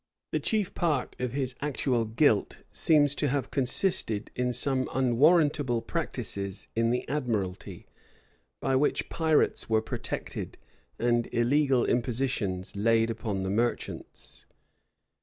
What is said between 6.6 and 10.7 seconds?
in the admiralty, by which pirates were protected